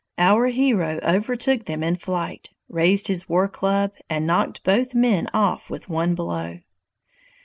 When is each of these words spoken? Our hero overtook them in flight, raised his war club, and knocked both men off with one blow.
Our 0.17 0.47
hero 0.47 0.99
overtook 1.03 1.65
them 1.65 1.83
in 1.83 1.95
flight, 1.95 2.49
raised 2.67 3.07
his 3.07 3.29
war 3.29 3.47
club, 3.47 3.93
and 4.09 4.25
knocked 4.25 4.63
both 4.63 4.95
men 4.95 5.27
off 5.31 5.69
with 5.69 5.89
one 5.89 6.15
blow. 6.15 6.61